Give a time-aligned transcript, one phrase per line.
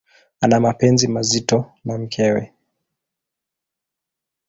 [0.41, 2.53] Ana mapenzi mazito na mkewe.